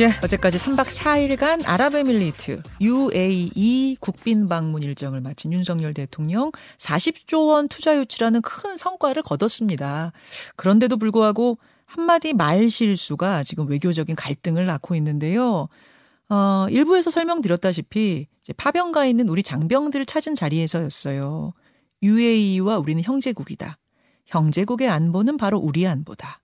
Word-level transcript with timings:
예, 0.00 0.12
어제까지 0.24 0.56
3박 0.56 0.86
4일간 0.86 1.62
아랍에밀리트 1.66 2.62
UAE 2.80 3.98
국빈 4.00 4.48
방문 4.48 4.82
일정을 4.82 5.20
마친 5.20 5.52
윤석열 5.52 5.92
대통령 5.92 6.52
40조 6.78 7.48
원 7.48 7.68
투자 7.68 7.94
유치라는 7.98 8.40
큰 8.40 8.78
성과를 8.78 9.22
거뒀습니다. 9.22 10.12
그런데도 10.56 10.96
불구하고 10.96 11.58
한마디 11.84 12.32
말 12.32 12.70
실수가 12.70 13.42
지금 13.42 13.68
외교적인 13.68 14.16
갈등을 14.16 14.64
낳고 14.64 14.94
있는데요. 14.94 15.68
어, 16.30 16.66
일부에서 16.70 17.10
설명드렸다시피 17.10 18.26
이제 18.40 18.52
파병가 18.54 19.04
있는 19.04 19.28
우리 19.28 19.42
장병들을 19.42 20.06
찾은 20.06 20.34
자리에서였어요. 20.34 21.52
UAE와 22.02 22.78
우리는 22.78 23.02
형제국이다. 23.02 23.76
형제국의 24.24 24.88
안보는 24.88 25.36
바로 25.36 25.58
우리의 25.58 25.88
안보다. 25.88 26.40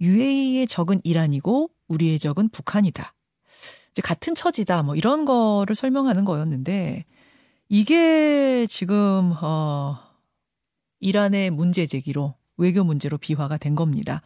UAE의 0.00 0.68
적은 0.68 1.00
이란이고 1.02 1.70
우리의 1.88 2.18
적은 2.18 2.48
북한이다. 2.50 3.14
이제 3.90 4.02
같은 4.02 4.34
처지다. 4.34 4.82
뭐 4.82 4.94
이런 4.94 5.24
거를 5.24 5.74
설명하는 5.74 6.24
거였는데 6.24 7.04
이게 7.68 8.66
지금 8.68 9.34
어 9.42 9.98
이란의 11.00 11.50
문제 11.50 11.86
제기로 11.86 12.34
외교 12.56 12.84
문제로 12.84 13.18
비화가 13.18 13.56
된 13.56 13.74
겁니다. 13.74 14.22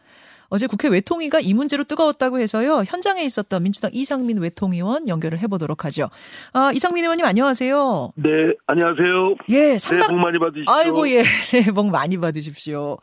어제 0.53 0.67
국회 0.67 0.89
외통위가 0.89 1.39
이 1.39 1.53
문제로 1.53 1.85
뜨거웠다고 1.85 2.37
해서요. 2.37 2.83
현장에 2.85 3.23
있었던 3.23 3.63
민주당 3.63 3.89
이상민 3.93 4.37
외통위원 4.39 5.07
연결을 5.07 5.39
해보도록 5.39 5.85
하죠. 5.85 6.09
아, 6.51 6.71
이상민 6.73 7.05
의원님 7.05 7.25
안녕하세요. 7.25 8.09
네, 8.17 8.29
안녕하세요. 8.67 9.35
예, 9.47 9.75
3박 9.75 9.79
새해 9.79 9.99
복 10.09 10.15
많이 10.15 10.39
받으십시오. 10.39 10.73
아이고 10.73 11.09
예, 11.09 11.23
새해 11.43 11.71
복 11.71 11.89
많이 11.89 12.17
받으십시오. 12.17 12.97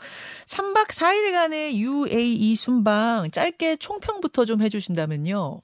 3박 0.47 0.89
4일간의 0.89 1.73
UAE 1.79 2.55
순방 2.55 3.31
짧게 3.31 3.77
총평부터 3.77 4.45
좀 4.45 4.61
해주신다면요. 4.61 5.63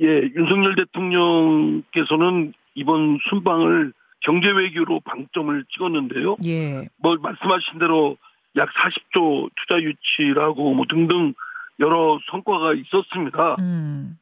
예, 0.00 0.06
윤석열 0.06 0.74
대통령께서는 0.76 2.54
이번 2.74 3.18
순방을 3.28 3.92
경제 4.20 4.48
외교로 4.48 5.00
방점을 5.00 5.64
찍었는데요. 5.74 6.36
예. 6.46 6.88
뭐 6.96 7.16
말씀하신 7.20 7.78
대로 7.78 8.16
약 8.56 8.68
40조 8.70 9.50
투자 9.56 9.80
유치라고 9.80 10.74
뭐 10.74 10.84
등등 10.88 11.34
여러 11.80 12.18
성과가 12.30 12.74
있었습니다. 12.74 13.56
음. 13.60 14.18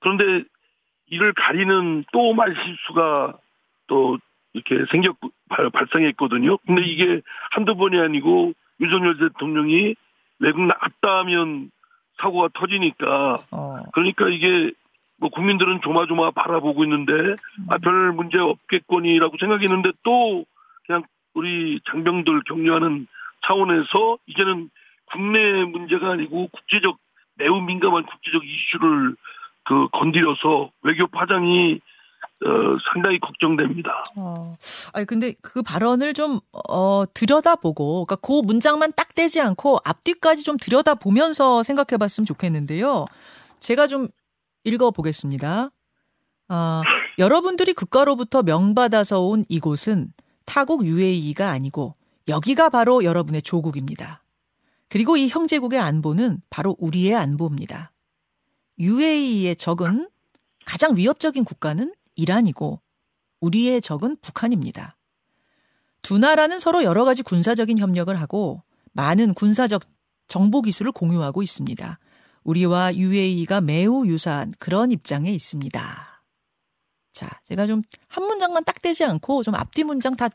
그런데 0.00 0.44
이를 1.06 1.32
가리는 1.32 2.04
또 2.12 2.34
말 2.34 2.54
실수가 2.54 3.38
또 3.86 4.18
이렇게 4.52 4.84
생겼 4.90 5.16
발, 5.48 5.70
발생했거든요. 5.70 6.58
근데 6.66 6.82
이게 6.84 7.22
한두 7.52 7.74
번이 7.76 7.98
아니고 7.98 8.52
윤석열 8.80 9.16
대통령이 9.18 9.94
외국 10.40 10.62
나갔다 10.62 11.18
하면 11.20 11.70
사고가 12.20 12.48
터지니까 12.54 13.38
어. 13.50 13.82
그러니까 13.92 14.28
이게 14.28 14.70
뭐 15.16 15.30
국민들은 15.30 15.80
조마조마 15.82 16.30
바라보고 16.32 16.84
있는데 16.84 17.12
아, 17.68 17.78
별 17.78 18.12
문제 18.12 18.38
없겠거니라고 18.38 19.36
생각했는데 19.38 19.92
또 20.02 20.44
그냥 20.86 21.04
우리 21.34 21.80
장병들 21.90 22.42
격려하는 22.46 23.06
차원에서 23.46 24.18
이제는 24.26 24.70
국내 25.06 25.64
문제가 25.64 26.10
아니고 26.10 26.48
국제적 26.48 26.98
매우 27.34 27.60
민감한 27.60 28.04
국제적 28.04 28.42
이슈를 28.44 29.16
그 29.64 29.88
건드려서 29.92 30.70
외교 30.82 31.06
파장이 31.06 31.80
어, 32.44 32.78
상당히 32.92 33.18
걱정됩니다. 33.18 34.04
어. 34.16 34.56
아니 34.94 35.06
근데 35.06 35.34
그 35.42 35.62
발언을 35.62 36.14
좀 36.14 36.40
어, 36.68 37.04
들여다보고 37.12 38.04
그러니까 38.04 38.16
그 38.16 38.40
문장만 38.44 38.92
딱 38.96 39.14
떼지 39.14 39.40
않고 39.40 39.78
앞뒤까지 39.84 40.44
좀 40.44 40.56
들여다보면서 40.56 41.64
생각해 41.64 41.98
봤으면 41.98 42.26
좋겠는데요. 42.26 43.06
제가 43.58 43.88
좀 43.88 44.08
읽어 44.64 44.90
보겠습니다. 44.92 45.70
아, 46.48 46.82
여러분들이 47.18 47.72
국가로부터 47.72 48.42
명받아서 48.42 49.20
온 49.20 49.44
이곳은 49.48 50.12
타국 50.44 50.86
UAE가 50.86 51.50
아니고 51.50 51.94
여기가 52.28 52.68
바로 52.68 53.04
여러분의 53.04 53.42
조국입니다. 53.42 54.22
그리고 54.88 55.16
이 55.16 55.28
형제국의 55.28 55.78
안보는 55.78 56.42
바로 56.50 56.76
우리의 56.78 57.14
안보입니다. 57.14 57.92
UAE의 58.78 59.56
적은 59.56 60.08
가장 60.64 60.96
위협적인 60.96 61.44
국가는 61.44 61.92
이란이고 62.14 62.80
우리의 63.40 63.80
적은 63.80 64.16
북한입니다. 64.20 64.96
두 66.02 66.18
나라는 66.18 66.58
서로 66.58 66.84
여러 66.84 67.04
가지 67.04 67.22
군사적인 67.22 67.78
협력을 67.78 68.14
하고 68.20 68.62
많은 68.92 69.34
군사적 69.34 69.82
정보 70.26 70.62
기술을 70.62 70.92
공유하고 70.92 71.42
있습니다. 71.42 71.98
우리와 72.44 72.94
UAE가 72.94 73.60
매우 73.60 74.06
유사한 74.06 74.52
그런 74.58 74.90
입장에 74.90 75.30
있습니다. 75.32 76.22
자, 77.12 77.28
제가 77.44 77.66
좀 77.66 77.82
한 78.08 78.24
문장만 78.24 78.64
딱 78.64 78.80
떼지 78.82 79.04
않고 79.04 79.42
좀 79.42 79.54
앞뒤 79.54 79.84
문장 79.84 80.16
다 80.16 80.28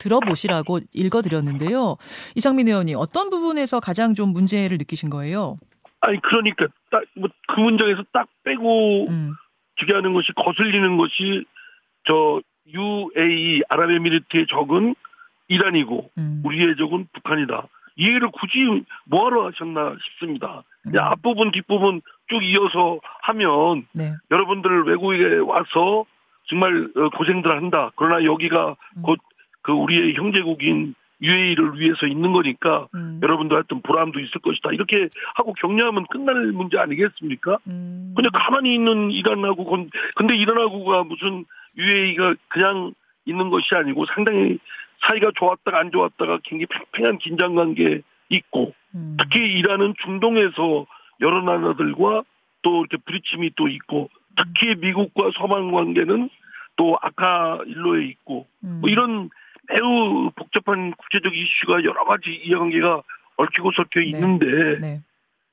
들어보시라고 0.00 0.80
읽어드렸는데요. 0.94 1.96
이상민 2.34 2.68
의원이 2.68 2.94
어떤 2.94 3.30
부분에서 3.30 3.80
가장 3.80 4.14
좀 4.14 4.30
문제를 4.30 4.78
느끼신 4.78 5.10
거예요? 5.10 5.58
아니 6.00 6.20
그러니까 6.22 6.66
딱 6.90 7.04
뭐그 7.14 7.60
문장에서 7.60 8.02
딱 8.12 8.28
빼고 8.44 9.06
음, 9.08 9.34
주게 9.76 9.92
하는 9.94 10.12
것이 10.14 10.32
거슬리는 10.34 10.96
것이 10.96 11.44
저 12.06 12.40
UAE 12.66 13.62
아랍에미리트의 13.68 14.46
적은 14.50 14.94
이란이고 15.48 16.10
음, 16.18 16.42
우리의 16.44 16.76
적은 16.78 17.08
북한이다. 17.12 17.68
이 17.96 18.06
얘기를 18.06 18.30
굳이 18.30 18.84
뭐하러 19.04 19.48
하셨나 19.48 19.96
싶습니다. 20.02 20.62
음. 20.86 20.98
앞부분 20.98 21.50
뒷부분 21.50 22.00
쭉 22.28 22.42
이어서 22.42 22.98
하면 23.22 23.86
네. 23.92 24.14
여러분들 24.30 24.84
외국에 24.84 25.36
와서 25.38 26.06
정말 26.48 26.88
어, 26.96 27.10
고생들 27.10 27.50
한다. 27.50 27.90
그러나 27.96 28.24
여기가 28.24 28.76
음. 28.96 29.02
곧 29.02 29.18
그 29.70 29.74
우리의 29.74 30.14
형제국인 30.14 30.94
UAE를 31.22 31.78
위해서 31.78 32.06
있는 32.06 32.32
거니까 32.32 32.88
음, 32.94 33.20
여러분들 33.22 33.56
하여튼 33.56 33.80
보람도 33.82 34.18
있을 34.20 34.40
것이다. 34.40 34.70
이렇게 34.72 35.08
하고 35.36 35.52
격려하면 35.52 36.06
끝날 36.10 36.34
문제 36.52 36.78
아니겠습니까? 36.78 37.58
음, 37.68 38.12
근데 38.16 38.30
가만히 38.32 38.74
있는 38.74 39.10
이란하고 39.12 39.64
건- 39.64 39.90
근데 40.16 40.34
이란하고가 40.36 41.04
무슨 41.04 41.44
UAE가 41.76 42.34
그냥 42.48 42.92
있는 43.26 43.50
것이 43.50 43.68
아니고 43.74 44.06
상당히 44.06 44.58
사이가 45.02 45.30
좋았다가 45.36 45.78
안 45.78 45.92
좋았다가 45.92 46.38
굉장히 46.42 46.66
팽팽한 46.66 47.18
긴장 47.18 47.54
관계 47.54 48.00
있고 48.30 48.72
음, 48.94 49.16
특히 49.20 49.40
이란은 49.52 49.94
중동에서 50.04 50.86
여러 51.20 51.42
나라들과 51.42 52.22
또 52.62 52.80
이렇게 52.80 52.96
부딪힘이 53.04 53.50
또 53.56 53.68
있고 53.68 54.08
특히 54.36 54.74
미국과 54.74 55.30
서방 55.38 55.70
관계는 55.70 56.30
또 56.76 56.96
아카 57.02 57.58
일로에 57.66 58.06
있고 58.06 58.46
음, 58.64 58.78
뭐 58.80 58.88
이런 58.88 59.28
매우 59.70 60.30
복잡한 60.34 60.92
국제적 60.92 61.36
이슈가 61.36 61.84
여러 61.84 62.04
가지 62.04 62.30
이해관계가 62.30 63.02
얽히고 63.36 63.72
설켜 63.72 64.00
있는데 64.00 64.76
네. 64.80 65.00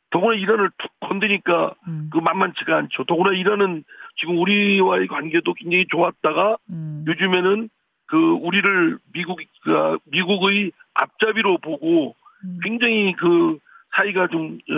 더구나 0.09 0.35
이란을 0.35 0.72
툭 0.78 0.91
건드니까 1.01 1.73
음, 1.88 2.09
그 2.11 2.17
만만치가 2.17 2.78
않죠. 2.78 3.03
더구나 3.05 3.33
이란은 3.33 3.83
지금 4.19 4.38
우리와의 4.39 5.07
관계도 5.07 5.53
굉장히 5.53 5.85
좋았다가 5.89 6.57
음, 6.69 7.05
요즘에는 7.07 7.69
그 8.07 8.17
우리를 8.17 8.97
미국 9.13 9.39
그 9.63 9.97
미국의 10.05 10.72
앞잡이로 10.94 11.59
보고 11.59 12.16
음, 12.44 12.59
굉장히 12.63 13.13
그 13.17 13.59
사이가 13.95 14.28
좀 14.28 14.59
어, 14.69 14.73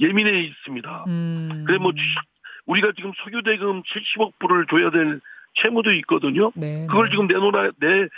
예민해 0.00 0.40
있습니다. 0.40 1.04
음, 1.06 1.64
그래 1.66 1.78
뭐 1.78 1.92
우리가 2.66 2.92
지금 2.96 3.12
석유 3.22 3.42
대금 3.42 3.82
70억 3.82 4.32
불을 4.38 4.66
줘야 4.68 4.90
될 4.90 5.20
채무도 5.62 5.92
있거든요. 5.94 6.52
네, 6.54 6.86
그걸 6.88 7.06
네. 7.06 7.10
지금 7.12 7.28
내놓아 7.28 7.70
내 7.78 8.08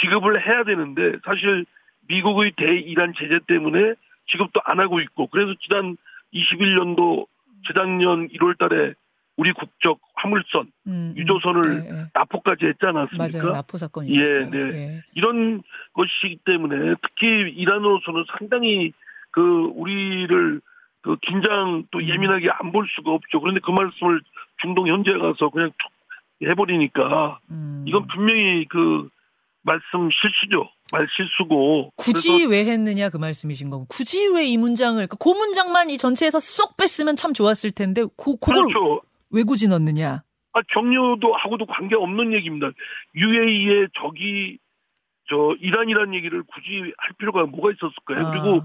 지급을 0.00 0.46
해야 0.46 0.64
되는데 0.64 1.18
사실 1.24 1.64
미국의 2.08 2.52
대이란 2.56 3.14
제재 3.18 3.38
때문에 3.46 3.94
지급도 4.30 4.60
안 4.64 4.80
하고 4.80 5.00
있고 5.00 5.26
그래서 5.28 5.54
지난 5.62 5.96
21년도 6.34 7.26
재작년 7.66 8.28
1월 8.28 8.58
달에 8.58 8.94
우리 9.36 9.52
국적 9.52 10.00
화물선 10.14 10.62
음, 10.86 10.90
음, 10.90 11.14
유조선을 11.16 11.62
네, 11.84 11.92
네. 11.92 12.04
납포까지 12.14 12.64
했지 12.66 12.78
않았습니까? 12.86 13.38
맞아요. 13.38 13.52
나포 13.52 13.76
사건이 13.76 14.08
예, 14.16 14.22
있었어요. 14.22 14.50
네. 14.50 14.58
예. 14.58 15.02
이런 15.14 15.62
것이기 15.92 16.38
때문에 16.44 16.94
특히 17.02 17.26
이란으로서는 17.50 18.24
상당히 18.38 18.92
그 19.30 19.70
우리를 19.74 20.60
그 21.02 21.16
긴장 21.20 21.84
또 21.90 21.98
음. 21.98 22.08
예민하게 22.08 22.48
안 22.50 22.72
볼 22.72 22.88
수가 22.96 23.12
없죠. 23.12 23.40
그런데 23.40 23.60
그 23.62 23.70
말씀을 23.70 24.22
중동 24.62 24.88
현지에 24.88 25.18
가서 25.18 25.50
그냥 25.50 25.70
툭 25.78 25.92
해버리니까 26.48 27.38
음. 27.50 27.84
이건 27.86 28.06
분명히 28.06 28.64
그 28.68 29.08
말씀 29.66 30.08
실수죠. 30.12 30.70
말 30.92 31.06
실수고. 31.14 31.90
굳이 31.96 32.46
왜 32.46 32.64
했느냐 32.64 33.10
그 33.10 33.16
말씀이신 33.16 33.68
거고 33.70 33.86
굳이 33.88 34.28
왜 34.28 34.46
이 34.46 34.56
문장을 34.56 34.94
그러니까 34.94 35.16
그 35.16 35.28
문장만 35.28 35.90
이 35.90 35.98
전체에서 35.98 36.38
쏙 36.38 36.76
뺐으면 36.76 37.16
참 37.16 37.32
좋았을 37.34 37.72
텐데 37.72 38.02
그 38.16 38.36
그걸 38.38 38.66
그렇죠. 38.66 39.02
왜 39.30 39.42
굳이 39.42 39.66
넣느냐? 39.66 40.22
아, 40.52 40.60
격려도 40.68 41.34
하고도 41.34 41.66
관계 41.66 41.96
없는 41.96 42.32
얘기입니다. 42.32 42.70
UAE의 43.16 43.88
적이 44.00 44.58
저 45.28 45.54
이란이란 45.60 46.14
얘기를 46.14 46.44
굳이 46.44 46.92
할 46.96 47.10
필요가 47.18 47.44
뭐가 47.44 47.72
있었을까요? 47.72 48.24
아. 48.26 48.30
그리고 48.30 48.62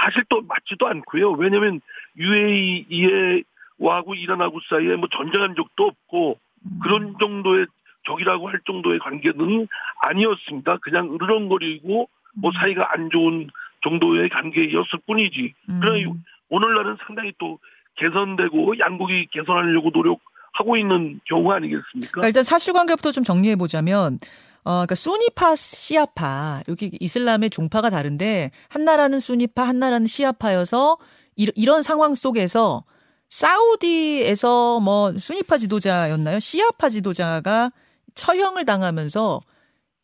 사실 0.00 0.24
또 0.28 0.40
맞지도 0.42 0.86
않고요. 0.86 1.32
왜냐하면 1.32 1.80
UAE의 2.16 3.42
와하고 3.78 4.14
이란하고 4.14 4.60
사이에 4.70 4.94
뭐 4.96 5.08
전쟁한 5.12 5.54
적도 5.56 5.86
없고 5.86 6.38
음. 6.64 6.78
그런 6.82 7.16
정도의 7.18 7.66
적이라고 8.06 8.48
할 8.48 8.60
정도의 8.66 8.98
관계는 8.98 9.68
아니었습니다. 10.02 10.78
그냥 10.78 11.12
으르렁거리고 11.14 12.08
뭐 12.34 12.52
사이가 12.52 12.92
안 12.92 13.10
좋은 13.10 13.48
정도의 13.82 14.28
관계였을 14.30 15.00
뿐이지. 15.06 15.54
그러나 15.80 15.98
음. 15.98 16.24
오늘날은 16.48 16.96
상당히 17.06 17.32
또 17.38 17.58
개선되고 17.96 18.78
양국이 18.78 19.28
개선하려고 19.32 19.90
노력하고 19.92 20.76
있는 20.76 21.20
경우 21.24 21.50
아니겠습니까? 21.52 22.10
그러니까 22.12 22.28
일단 22.28 22.44
사실관계부터 22.44 23.12
좀 23.12 23.24
정리해 23.24 23.56
보자면 23.56 24.18
어, 24.64 24.70
그러니까 24.72 24.96
수니파, 24.96 25.54
시아파 25.54 26.62
여기 26.68 26.90
이슬람의 27.00 27.50
종파가 27.50 27.88
다른데 27.88 28.50
한 28.68 28.84
나라는 28.84 29.20
수니파, 29.20 29.62
한 29.62 29.78
나라는 29.78 30.06
시아파여서 30.08 30.98
이, 31.36 31.50
이런 31.54 31.82
상황 31.82 32.14
속에서 32.14 32.84
사우디에서 33.28 34.80
뭐 34.80 35.12
수니파 35.12 35.56
지도자였나요? 35.56 36.40
시아파 36.40 36.88
지도자가 36.88 37.70
처형을 38.16 38.64
당하면서 38.64 39.40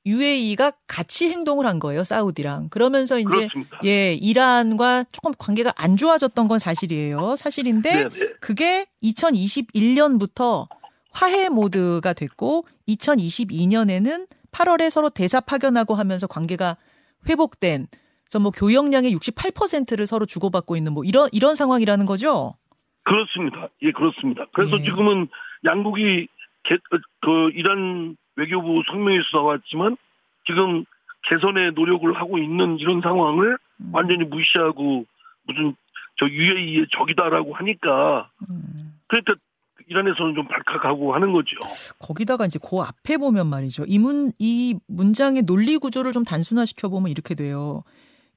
UAE가 0.05 0.73
같이 0.87 1.31
행동을 1.31 1.67
한 1.67 1.79
거예요, 1.79 2.05
사우디랑. 2.05 2.69
그러면서 2.71 3.19
이제 3.19 3.29
그렇습니다. 3.29 3.81
예, 3.85 4.15
이란과 4.15 5.05
조금 5.13 5.33
관계가 5.37 5.73
안 5.77 5.97
좋아졌던 5.97 6.49
건 6.49 6.59
사실이에요. 6.59 7.37
사실인데 7.37 7.95
네, 7.95 8.09
네. 8.09 8.33
그게 8.41 8.87
2021년부터 9.03 10.69
화해 11.13 11.49
모드가 11.49 12.15
됐고 12.15 12.67
2022년에는 12.89 14.27
8월에 14.51 14.91
서로 14.91 15.09
대사 15.09 15.41
파견하고 15.41 15.95
하면서 15.95 16.27
관계가 16.27 16.77
회복된 17.29 17.87
그래서 18.25 18.41
뭐 18.41 18.51
교역량의 18.51 19.15
68%를 19.15 20.07
서로 20.07 20.27
주고받고 20.27 20.77
있는 20.77 20.95
뭐 20.95 21.05
이런 21.05 21.29
이런 21.33 21.55
상황이라는 21.55 22.07
거죠. 22.07 22.55
그렇습니다. 23.05 23.69
예, 23.83 23.93
그렇습니다. 23.93 24.47
그래서 24.53 24.79
예. 24.79 24.85
지금은 24.85 25.29
양국이 25.65 26.29
개- 26.65 26.75
어, 26.75 26.99
그 27.21 27.51
이란 27.55 28.17
외교부 28.37 28.83
성명에서 28.91 29.25
나왔지만 29.35 29.97
지금 30.47 30.85
개선의 31.29 31.73
노력을 31.73 32.13
하고 32.15 32.39
있는 32.39 32.79
이런 32.79 33.01
상황을 33.01 33.57
음. 33.81 33.91
완전히 33.93 34.25
무시하고 34.25 35.05
무슨 35.45 35.75
저 36.19 36.27
UAE의 36.27 36.87
적이다라고 36.97 37.55
하니까 37.55 38.31
음. 38.49 38.95
그러니까 39.07 39.35
이란에서는 39.89 40.35
좀 40.35 40.47
발칵하고 40.49 41.15
하는 41.15 41.33
거죠. 41.33 41.57
거기다가 41.99 42.47
이제 42.47 42.59
그 42.63 42.79
앞에 42.81 43.17
보면 43.19 43.47
말이죠. 43.49 43.85
이 43.87 43.99
문, 43.99 44.33
이 44.39 44.79
문장의 44.87 45.43
논리 45.43 45.77
구조를 45.77 46.13
좀 46.13 46.25
단순화시켜 46.25 46.89
보면 46.89 47.11
이렇게 47.11 47.35
돼요. 47.35 47.83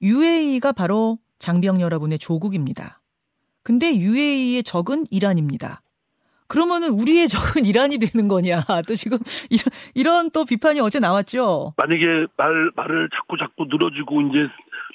UAE가 0.02 0.72
바로 0.74 1.18
장병 1.40 1.82
여러분의 1.82 2.20
조국입니다. 2.20 3.02
근데 3.64 3.96
UAE의 3.96 4.64
적은 4.64 5.06
이란입니다. 5.12 5.82
그러면은 6.48 6.90
우리의 6.92 7.28
적은 7.30 7.66
이란이 7.66 7.98
되는 7.98 8.28
거냐. 8.28 8.62
또 8.88 8.96
지금 8.96 9.18
이런, 9.50 9.64
이런 9.94 10.32
또 10.32 10.46
비판이 10.46 10.80
어제 10.80 11.00
나왔죠. 11.00 11.74
만약에 11.78 12.28
말 12.38 12.72
말을 12.76 13.10
자꾸 13.16 13.38
자꾸 13.38 13.66
늘어지고 13.66 14.22
이제 14.22 14.48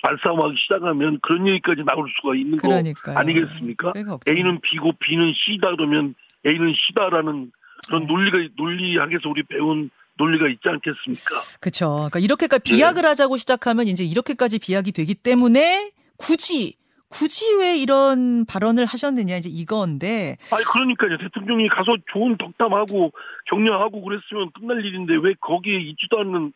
말싸움하기 0.03 0.57
시작하면 0.63 1.19
그런 1.23 1.47
얘기까지 1.49 1.83
나올 1.85 2.09
수가 2.21 2.35
있는 2.35 2.57
거 2.57 2.69
그러니까요. 2.69 3.19
아니겠습니까? 3.19 3.93
그게 3.93 4.05
걱정. 4.05 4.37
A는 4.37 4.61
B고 4.61 4.93
B는 4.99 5.33
C다 5.35 5.71
그러면 5.77 6.15
A는 6.47 6.75
C다라는 6.75 7.53
그런 7.87 8.03
네. 8.03 8.07
논리가 8.07 8.39
논리학에서 8.57 9.29
우리 9.29 9.43
배운 9.43 9.91
논리가 10.17 10.49
있지 10.49 10.61
않겠습니까? 10.65 11.59
그렇죠. 11.61 11.89
그러니까 11.89 12.19
이렇게까지 12.19 12.63
비약을 12.63 13.03
네. 13.03 13.09
하자고 13.09 13.37
시작하면 13.37 13.89
이제 13.89 14.05
이렇게까지 14.05 14.59
비약이 14.59 14.93
되기 14.93 15.15
때문에 15.15 15.93
굳이 16.17 16.75
굳이 17.11 17.45
왜 17.59 17.77
이런 17.77 18.47
발언을 18.47 18.87
하셨느냐 18.87 19.37
이제 19.37 19.49
이건데 19.51 20.37
아니 20.53 20.65
그러니까요 20.65 21.19
대통령이 21.19 21.69
가서 21.69 21.97
좋은 22.13 22.37
덕담하고 22.37 23.13
격려하고 23.47 24.01
그랬으면 24.03 24.51
끝날 24.53 24.85
일인데 24.85 25.15
왜 25.21 25.35
거기에 25.41 25.77
있지도 25.79 26.21
않는 26.21 26.53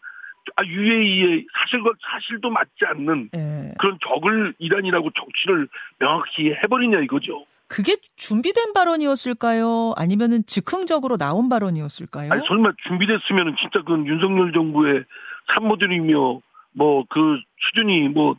아 0.57 0.65
UAE의 0.65 1.47
사실과 1.59 1.91
사실도 2.13 2.51
맞지 2.51 2.85
않는 2.87 3.31
예. 3.35 3.75
그런 3.79 3.99
적을 4.07 4.55
이란이라고 4.59 5.11
정치를 5.11 5.69
명확히 5.99 6.53
해버리냐 6.53 7.01
이거죠. 7.01 7.47
그게 7.67 7.97
준비된 8.17 8.75
발언이었을까요? 8.75 9.95
아니면은 9.97 10.45
즉흥적으로 10.47 11.17
나온 11.17 11.49
발언이었을까요? 11.49 12.31
아니 12.31 12.47
설마 12.47 12.73
준비됐으면 12.87 13.57
진짜 13.59 13.83
그 13.85 13.95
윤석열 14.07 14.53
정부의 14.53 15.05
참모들이며 15.53 16.41
뭐 16.75 17.05
그 17.09 17.39
수준이 17.69 18.09
뭐 18.11 18.37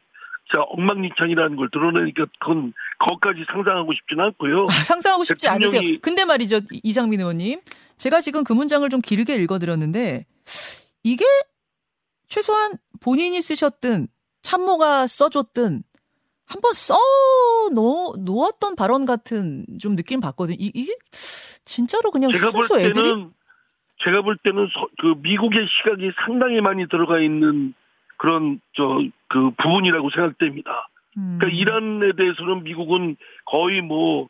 진짜 0.50 0.62
엉망진창이라는 0.70 1.56
걸 1.56 1.70
드러내니까 1.72 2.26
그건 2.40 2.74
거기까지 3.00 3.46
상상하고 3.52 3.94
싶지는 3.94 4.26
않고요. 4.26 4.64
아, 4.70 4.84
상상하고 4.84 5.24
싶지 5.24 5.48
대통령이- 5.48 5.52
않으세요. 5.78 5.98
근데 6.02 6.26
말이죠, 6.26 6.58
이- 6.72 6.82
이상민 6.84 7.20
의원님. 7.20 7.62
제가 7.98 8.22
지금 8.22 8.44
그 8.44 8.54
문장을 8.54 8.88
좀 8.90 9.02
길게 9.02 9.36
읽어드렸는데, 9.36 10.26
이게 11.04 11.26
최소한 12.28 12.74
본인이 13.00 13.42
쓰셨든, 13.42 14.08
참모가 14.42 15.08
써줬든, 15.08 15.84
한번 16.46 16.74
써 16.74 16.94
놓, 17.74 18.16
놓았던 18.20 18.76
발언 18.76 19.06
같은 19.06 19.66
좀 19.80 19.96
느낌 19.96 20.20
받거든요. 20.20 20.58
이, 20.60 20.72
이게 20.76 20.94
진짜로 21.66 22.12
그냥 22.12 22.32
제가 22.32 22.52
볼 22.52 22.66
순수 22.68 22.80
애들이 22.80 22.94
때는 23.10 23.32
제가 24.04 24.22
볼 24.22 24.38
때는 24.44 24.68
서- 24.68 24.88
그 25.00 25.16
미국의 25.24 25.66
시각이 25.68 26.12
상당히 26.26 26.62
많이 26.62 26.88
들어가 26.88 27.20
있는 27.20 27.74
그런 28.18 28.60
저 28.74 29.00
그 29.28 29.52
부분이라고 29.58 30.10
생각됩니다. 30.12 30.88
음, 31.18 31.38
그러니까 31.40 31.60
이란에 31.60 32.14
대해서는 32.14 32.64
미국은 32.64 33.16
거의 33.46 33.82
뭐 33.82 34.28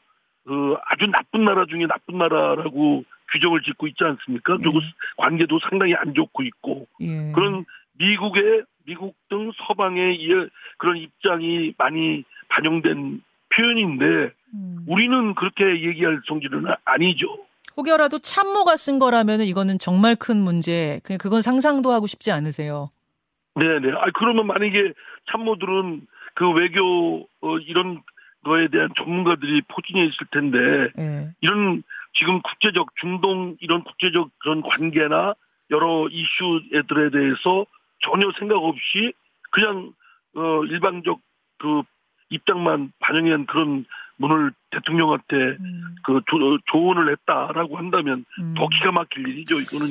그 0.47 0.75
아주 0.85 1.07
나쁜 1.07 1.43
나라 1.43 1.65
중에 1.65 1.87
나쁜 1.87 2.19
나라라고 2.19 3.03
규정을 3.31 3.63
짓고 3.63 3.87
있지 3.87 4.03
않습니까? 4.03 4.57
그리고 4.57 4.77
예. 4.77 4.85
관계도 5.17 5.59
상당히 5.67 5.95
안 5.95 6.13
좋고 6.13 6.43
있고 6.43 6.85
예. 7.01 7.31
그런 7.33 7.65
미국의 7.93 8.61
미국 8.85 9.15
등 9.27 9.51
서방의 9.67 10.15
이 10.21 10.27
그런 10.77 10.97
입장이 10.97 11.73
많이 11.79 12.23
반영된 12.49 13.23
표현인데 13.55 14.05
음. 14.53 14.85
우리는 14.87 15.33
그렇게 15.33 15.81
얘기할 15.83 16.21
성질은 16.27 16.67
아- 16.67 16.77
아니죠. 16.85 17.25
혹여라도 17.75 18.19
참모가 18.19 18.77
쓴 18.77 18.99
거라면 18.99 19.41
이거는 19.41 19.79
정말 19.79 20.15
큰 20.15 20.37
문제. 20.37 20.99
그냥 21.03 21.17
그건 21.17 21.41
상상도 21.41 21.91
하고 21.91 22.05
싶지 22.05 22.31
않으세요. 22.31 22.91
네네. 23.55 23.91
아 23.97 24.05
그러면 24.13 24.47
만약에 24.47 24.93
참모들은 25.31 26.07
그 26.35 26.51
외교 26.51 27.27
어, 27.41 27.57
이런 27.59 28.03
거에 28.43 28.67
대한 28.67 28.89
전문가들이 28.95 29.61
포진해 29.67 30.05
있을 30.05 30.27
텐데 30.31 30.91
예. 30.99 31.29
이런 31.41 31.83
지금 32.13 32.41
국제적 32.41 32.95
중동 33.01 33.55
이런 33.59 33.83
국제적 33.83 34.29
그런 34.39 34.61
관계나 34.61 35.33
여러 35.71 36.07
이슈들에 36.09 37.09
대해서 37.09 37.65
전혀 38.01 38.31
생각 38.37 38.57
없이 38.57 39.13
그냥 39.51 39.93
어 40.35 40.63
일방적 40.65 41.19
그 41.57 41.81
입장만 42.29 42.91
반영한 42.99 43.45
그런 43.45 43.85
문을 44.17 44.51
대통령한테 44.71 45.35
음, 45.59 45.95
그 46.03 46.21
조, 46.27 46.57
조언을 46.65 47.11
했다라고 47.11 47.77
한다면 47.77 48.25
음, 48.39 48.53
더 48.57 48.67
기가 48.69 48.91
막힐 48.91 49.27
일이죠 49.27 49.59
이거는. 49.59 49.85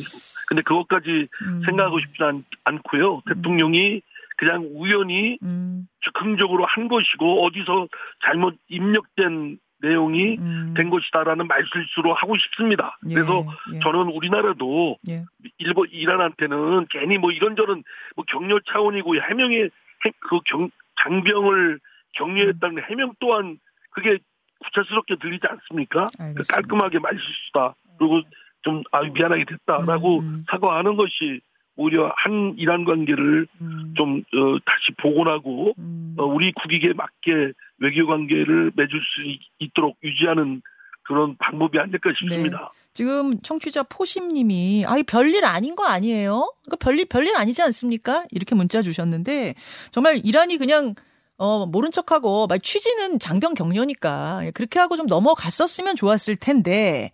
근데 0.49 0.63
그것까지 0.63 1.29
음, 1.43 1.63
생각하고 1.65 2.01
싶지 2.01 2.23
않, 2.23 2.45
않고요. 2.65 3.23
대통령이 3.27 4.03
그냥 4.37 4.69
우연히 4.75 5.39
음, 5.43 5.87
즉흥적으로 6.05 6.65
한 6.67 6.89
것이고 6.89 7.45
어디서 7.47 7.89
잘못 8.25 8.57
입력된 8.69 9.59
내용이 9.81 10.39
음, 10.39 10.75
된 10.77 10.89
것이다라는 10.91 11.47
말실수로 11.47 12.15
하고 12.15 12.37
싶습니다. 12.39 12.99
예, 13.11 13.15
그래서 13.15 13.45
예, 13.75 13.79
저는 13.81 14.07
우리나라도 14.13 14.97
예. 15.09 15.25
일본 15.59 15.89
이란한테는 15.91 16.87
괜히 16.91 17.19
뭐 17.19 17.31
이런저런 17.31 17.83
뭐 18.17 18.25
격려 18.27 18.61
차원이고 18.71 19.17
해명의 19.21 19.65
해- 20.07 20.13
그 20.21 20.41
경, 20.47 20.71
장병을 21.03 21.81
격려했다는 22.13 22.83
해명 22.89 23.13
또한 23.19 23.59
그게 23.95 24.19
구차스럽게 24.65 25.17
들리지 25.21 25.47
않습니까? 25.49 26.07
그 26.17 26.23
알겠습니다. 26.23 26.55
깔끔하게 26.55 26.99
말실수다. 26.99 27.75
그리고 27.99 28.23
좀 28.63 28.83
아, 28.93 29.03
미안하게 29.03 29.45
됐다라고 29.45 30.21
음, 30.21 30.25
음. 30.25 30.45
사과하는 30.51 30.97
것이 30.97 31.41
오히려 31.77 32.13
한 32.17 32.55
이란 32.57 32.85
관계를 32.85 33.47
음, 33.61 33.95
좀 33.97 34.19
어, 34.19 34.59
다시 34.65 34.93
복원하고 34.99 35.75
음, 35.79 36.15
어, 36.19 36.25
우리 36.25 36.53
국익에 36.53 36.93
맞게 36.95 37.53
외교 37.79 38.07
관계를 38.07 38.73
맺을 38.77 39.01
수 39.01 39.23
있- 39.25 39.41
있도록 39.59 39.97
유지하는 40.03 40.63
그런 41.03 41.37
방법이 41.37 41.79
아닐까 41.79 42.11
싶습니다. 42.19 42.73
지금 42.95 43.39
청취자 43.43 43.83
포심님이 43.83 44.85
아이 44.87 45.03
별일 45.03 45.45
아닌 45.45 45.75
거 45.77 45.85
아니에요? 45.85 46.53
그러니까 46.65 46.77
별일 46.83 47.07
별일 47.07 47.37
아니지 47.37 47.61
않습니까? 47.63 48.25
이렇게 48.31 48.55
문자 48.55 48.81
주셨는데 48.81 49.55
정말 49.91 50.21
이란이 50.25 50.57
그냥 50.59 50.95
어 51.37 51.67
모른 51.67 51.91
척하고 51.91 52.47
말 52.47 52.61
취지는 52.61 53.19
장병 53.19 53.55
격려니까 53.55 54.47
예, 54.47 54.51
그렇게 54.53 54.79
하고 54.79 54.97
좀 54.97 55.07
넘어갔었으면 55.07 55.97
좋았을 55.97 56.37
텐데 56.37 57.11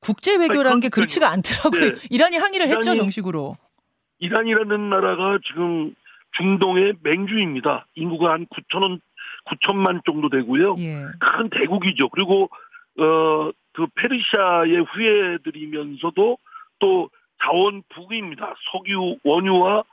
국제 0.00 0.36
외교라는 0.36 0.80
게. 0.80 0.88
그렇지가 0.88 1.30
않더라고요. 1.30 1.80
네. 1.80 1.94
이란이 2.10 2.36
항의를 2.36 2.68
했죠 2.68 2.90
이란이- 2.92 2.98
정식으로. 2.98 3.56
이란이라는 4.18 4.90
나라가 4.90 5.38
지금 5.46 5.94
중동의 6.36 6.94
맹주입니다. 7.02 7.86
인구가 7.94 8.32
한 8.32 8.46
9천원, 8.46 9.00
9천만 9.46 10.04
정도 10.04 10.28
되고요. 10.28 10.74
예. 10.78 11.02
큰 11.18 11.48
대국이죠. 11.50 12.08
그리고 12.10 12.48
어, 12.98 13.50
그 13.72 13.86
페르시아의 13.94 14.84
후예들이면서도 14.92 16.38
또 16.78 17.10
자원 17.42 17.82
부귀입니다. 17.94 18.54
석유, 18.72 19.16
원유와 19.24 19.82
그 19.82 19.88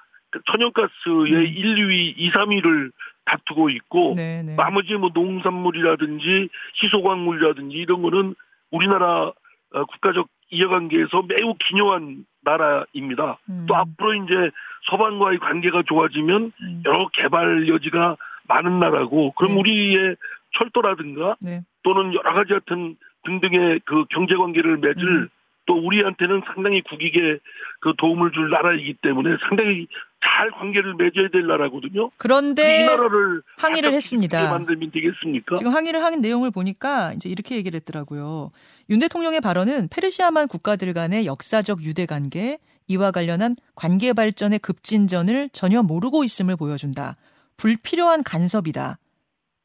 천연가스의 0.51 1.33
음. 1.33 1.53
1, 1.55 1.75
2위, 1.75 2.13
2, 2.17 2.31
3위를 2.31 2.91
다투고 3.25 3.69
있고 3.69 4.13
네, 4.15 4.43
네. 4.43 4.55
나머지 4.55 4.93
뭐 4.95 5.09
농산물이라든지 5.13 6.49
희소광물이라든지 6.81 7.77
이런 7.77 8.01
거는 8.01 8.35
우리나라 8.71 9.31
어, 9.73 9.85
국가적 9.85 10.27
이해관계에서 10.49 11.23
매우 11.27 11.55
기묘한 11.55 12.25
나라입니다. 12.41 13.39
음. 13.49 13.65
또 13.67 13.75
앞으로 13.75 14.13
이제 14.15 14.51
서방과의 14.89 15.39
관계가 15.39 15.83
좋아지면 15.87 16.51
음. 16.61 16.83
여러 16.85 17.07
개발 17.13 17.67
여지가 17.67 18.17
많은 18.47 18.79
나라고 18.79 19.31
그럼 19.31 19.53
네. 19.53 19.59
우리의 19.59 20.15
철도라든가 20.57 21.37
네. 21.41 21.61
또는 21.83 22.13
여러 22.13 22.33
가지 22.33 22.53
같은 22.53 22.97
등등의 23.23 23.81
그 23.85 24.05
경제 24.09 24.35
관계를 24.35 24.77
맺을 24.77 25.07
음. 25.07 25.29
또 25.65 25.75
우리한테는 25.75 26.41
상당히 26.45 26.81
국익에 26.81 27.39
그 27.79 27.93
도움을 27.97 28.31
줄 28.31 28.49
나라이기 28.49 28.95
때문에 29.01 29.37
상당히 29.47 29.87
잘 30.23 30.51
관계를 30.51 30.95
맺어야 30.95 31.29
될 31.31 31.45
나라거든요. 31.47 32.07
이 32.07 32.09
그런데 32.17 32.85
나라를 32.85 33.41
네. 33.41 33.53
항의를 33.57 33.93
했습니다. 33.93 34.49
만들면 34.49 34.91
되겠습니까? 34.91 35.55
지금 35.57 35.73
항의를 35.73 36.03
한 36.03 36.21
내용을 36.21 36.51
보니까 36.51 37.13
이제 37.13 37.29
이렇게 37.29 37.55
얘기를 37.55 37.75
했더라고요. 37.77 38.51
윤 38.89 38.99
대통령의 38.99 39.41
발언은 39.41 39.89
페르시아만 39.89 40.47
국가들 40.47 40.93
간의 40.93 41.25
역사적 41.25 41.83
유대 41.83 42.05
관계, 42.05 42.59
이와 42.87 43.11
관련한 43.11 43.55
관계 43.75 44.13
발전의 44.13 44.59
급진전을 44.59 45.49
전혀 45.51 45.81
모르고 45.83 46.23
있음을 46.23 46.55
보여준다. 46.55 47.15
불필요한 47.57 48.23
간섭이다. 48.23 48.97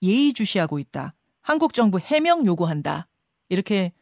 예의주시하고 0.02 0.78
있다. 0.78 1.14
한국 1.40 1.74
정부 1.74 1.98
해명 1.98 2.44
요구한다. 2.46 3.06
이렇게 3.48 3.92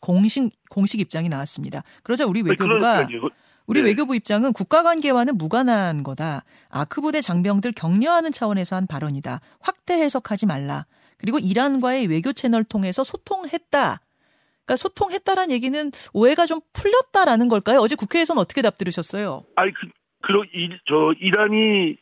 공식 0.00 0.50
공식 0.68 1.00
입장이 1.00 1.28
나왔습니다. 1.28 1.82
그러자 2.02 2.26
우리 2.26 2.42
외교부가 2.42 3.06
그러니까요. 3.06 3.30
우리 3.66 3.82
네. 3.82 3.88
외교부 3.88 4.14
입장은 4.14 4.52
국가 4.52 4.82
관계와는 4.82 5.36
무관한 5.36 6.02
거다. 6.02 6.44
아크부대 6.70 7.20
장병들 7.20 7.72
격려하는 7.76 8.32
차원에서 8.32 8.76
한 8.76 8.86
발언이다. 8.86 9.40
확대 9.60 9.94
해석하지 9.94 10.46
말라. 10.46 10.86
그리고 11.18 11.38
이란과의 11.38 12.06
외교 12.08 12.32
채널 12.32 12.64
통해서 12.64 13.02
소통했다. 13.02 14.00
그러니까 14.66 14.76
소통했다라는 14.76 15.50
얘기는 15.52 15.92
오해가 16.12 16.46
좀 16.46 16.60
풀렸다라는 16.72 17.48
걸까요? 17.48 17.78
어제 17.80 17.94
국회에서는 17.94 18.40
어떻게 18.40 18.62
답 18.62 18.78
들으셨어요? 18.78 19.44
아니 19.56 19.72
그, 19.72 19.86
그, 20.22 20.32
이, 20.52 20.70
저, 20.86 21.12
이란이 21.20 21.96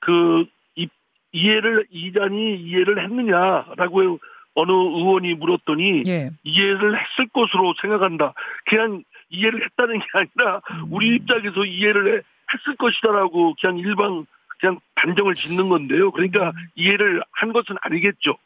그, 0.00 0.44
이, 0.76 0.88
이해를, 1.32 1.86
이란이 1.90 2.56
이해를 2.60 3.02
했느냐라고 3.04 4.18
어느 4.54 4.72
의원이 4.72 5.34
물었더니 5.34 6.02
예. 6.08 6.30
이해를 6.42 6.98
했을 6.98 7.28
것으로 7.32 7.74
생각한다. 7.80 8.34
그냥 8.66 9.04
이해를 9.30 9.64
했다는 9.64 9.98
게 9.98 10.06
아니라 10.12 10.60
음. 10.72 10.86
우리 10.92 11.16
입장에서 11.16 11.64
이해를 11.64 12.18
해- 12.18 12.22
했을 12.52 12.76
것이다라고 12.76 13.54
그냥 13.60 13.78
일방 13.78 14.26
그냥 14.60 14.80
단정을 14.96 15.34
짓는 15.34 15.68
건데요. 15.68 16.10
그러니까 16.10 16.52
이해를 16.74 17.22
한 17.32 17.52
것은 17.52 17.76
아니겠죠. 17.82 18.36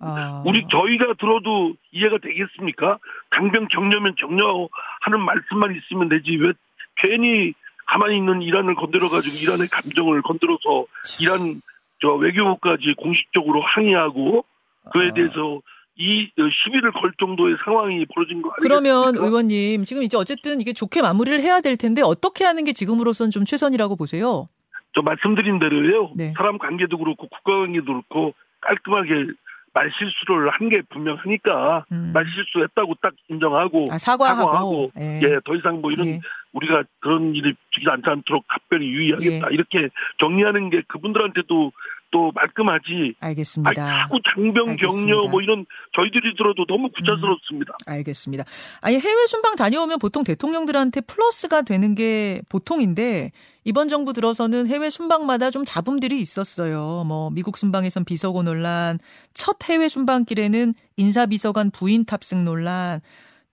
아. 0.00 0.42
우리 0.46 0.64
저희가 0.70 1.14
들어도 1.14 1.74
이해가 1.90 2.18
되겠습니까? 2.18 2.98
강병 3.30 3.66
격려면 3.68 4.14
격려하는 4.14 5.20
말씀만 5.24 5.74
있으면 5.76 6.08
되지 6.08 6.36
왜 6.36 6.52
괜히 6.96 7.54
가만히 7.86 8.18
있는 8.18 8.42
이란을 8.42 8.74
건드려 8.76 9.08
가지고 9.08 9.50
이란의 9.50 9.66
감정을 9.72 10.22
건드려서 10.22 10.86
이란 11.20 11.60
저 12.00 12.12
외교부까지 12.14 12.94
공식적으로 12.96 13.60
항의하고 13.62 14.44
그에 14.92 15.08
아. 15.08 15.14
대해서 15.14 15.60
이 15.98 16.30
시비를 16.64 16.92
걸 16.92 17.12
정도의 17.18 17.56
상황이 17.64 18.06
벌어진 18.06 18.40
거 18.40 18.50
아니겠습니까? 18.50 18.58
그러면 18.62 19.16
의원님 19.16 19.84
지금 19.84 20.02
이제 20.04 20.16
어쨌든 20.16 20.60
이게 20.60 20.72
좋게 20.72 21.02
마무리를 21.02 21.40
해야 21.40 21.60
될 21.60 21.76
텐데 21.76 22.02
어떻게 22.02 22.44
하는 22.44 22.62
게 22.64 22.72
지금으로선 22.72 23.30
좀 23.32 23.44
최선이라고 23.44 23.96
보세요? 23.96 24.48
저 24.94 25.02
말씀드린 25.02 25.58
대로요. 25.58 26.12
네. 26.16 26.32
사람 26.36 26.56
관계도 26.58 26.96
그렇고 26.98 27.28
국가 27.28 27.58
관계도 27.58 27.84
그렇고 27.86 28.34
깔끔하게 28.60 29.26
말실수를 29.74 30.50
한 30.50 30.68
게 30.68 30.82
분명하니까 30.88 31.84
음. 31.92 32.10
말실수했다고 32.14 32.94
딱 33.00 33.12
인정하고 33.28 33.86
아, 33.90 33.98
사과하고, 33.98 34.40
사과하고, 34.40 34.92
예. 34.98 35.20
예, 35.22 35.38
더 35.44 35.54
이상 35.54 35.80
뭐 35.80 35.90
이런 35.92 36.06
예. 36.06 36.20
우리가 36.52 36.82
그런 37.00 37.34
일이 37.34 37.54
지지 37.72 37.86
않지 37.88 38.02
않도록 38.06 38.44
각별히 38.48 38.86
유의하겠다 38.88 39.48
예. 39.50 39.54
이렇게 39.54 39.88
정리하는 40.20 40.70
게 40.70 40.82
그분들한테도 40.88 41.72
또 42.10 42.32
말끔하지. 42.34 42.84
아니, 42.90 43.14
알겠습니다. 43.20 43.74
자꾸 43.74 44.18
장병 44.34 44.70
알겠습니다. 44.70 45.06
격려 45.06 45.28
뭐 45.28 45.42
이런 45.42 45.66
저희들이 45.94 46.36
들어도 46.36 46.64
너무 46.66 46.90
구차스럽습니다. 46.90 47.74
알겠습니다. 47.86 48.44
아니 48.80 48.98
해외 48.98 49.26
순방 49.26 49.56
다녀오면 49.56 49.98
보통 49.98 50.24
대통령들한테 50.24 51.02
플러스가 51.02 51.62
되는 51.62 51.94
게 51.94 52.40
보통인데 52.48 53.32
이번 53.64 53.88
정부 53.88 54.12
들어서는 54.12 54.66
해외 54.66 54.88
순방마다 54.88 55.50
좀 55.50 55.64
잡음들이 55.64 56.20
있었어요. 56.20 57.04
뭐 57.06 57.30
미국 57.30 57.58
순방에선 57.58 58.04
비서고 58.04 58.42
논란, 58.42 58.98
첫 59.34 59.56
해외 59.68 59.88
순방길에는 59.88 60.74
인사비서관 60.96 61.70
부인 61.70 62.06
탑승 62.06 62.44
논란, 62.44 63.00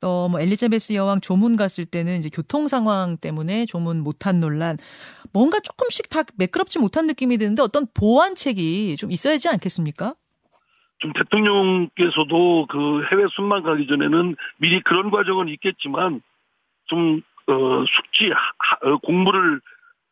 또 0.02 0.28
뭐 0.30 0.40
엘리자베스 0.40 0.94
여왕 0.94 1.22
조문 1.22 1.56
갔을 1.56 1.86
때는 1.86 2.18
이제 2.18 2.30
교통 2.34 2.68
상황 2.68 3.18
때문에 3.18 3.66
조문 3.66 4.02
못한 4.02 4.40
논란, 4.40 4.78
뭔가 5.34 5.60
조금씩 5.60 6.10
다 6.10 6.22
매끄럽지 6.38 6.80
못한 6.80 7.06
느낌이 7.08 7.38
드는데 7.38 7.62
어떤 7.62 7.88
보완책이 7.94 8.96
좀 8.98 9.12
있어야 9.12 9.38
지 9.38 9.50
않겠습니까? 9.50 10.16
좀 11.00 11.12
대통령께서도 11.14 12.68
그 12.70 13.04
해외 13.12 13.26
순방 13.36 13.64
가기 13.64 13.88
전에는 13.88 14.36
미리 14.58 14.82
그런 14.82 15.12
과정은 15.12 15.50
있겠지만 15.50 16.22
좀 16.86 17.22
어, 17.48 17.86
숙지 17.86 18.32
하- 18.32 18.90
어, 18.90 18.98
공부를 18.98 19.62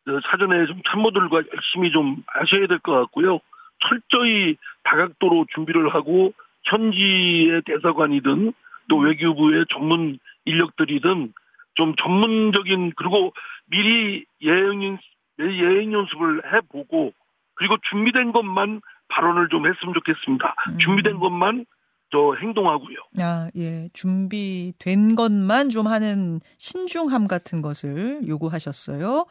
어, 0.08 0.20
사전에 0.30 0.66
좀 0.66 0.80
참모들과 0.88 1.42
열심히 1.54 1.90
좀 1.90 2.22
하셔야 2.26 2.66
될 2.66 2.78
것 2.80 2.92
같고요. 2.92 3.40
철저히 3.88 4.56
다각도로 4.84 5.46
준비를 5.54 5.92
하고 5.94 6.32
현지의 6.64 7.62
대사관이든 7.66 8.52
또 8.88 8.98
외교부의 8.98 9.66
전문 9.72 10.18
인력들이든 10.44 11.32
좀 11.74 11.94
전문적인 11.96 12.92
그리고 12.96 13.32
미리 13.66 14.24
예행 14.42 14.84
연- 14.84 14.98
예행 15.40 15.92
연습을 15.92 16.42
해보고 16.52 17.12
그리고 17.54 17.76
준비된 17.90 18.32
것만 18.32 18.80
발언을 19.08 19.48
좀 19.48 19.66
했으면 19.66 19.94
좋겠습니다. 19.94 20.54
음. 20.70 20.78
준비된 20.78 21.18
것만 21.18 21.66
저 22.12 22.34
행동하고요. 22.40 22.96
아, 23.20 23.48
예. 23.56 23.88
준비된 23.92 25.16
것만 25.16 25.68
좀 25.70 25.86
하는 25.88 26.38
신중함 26.58 27.26
같은 27.26 27.60
것을 27.60 28.20
요구하셨어요. 28.28 29.26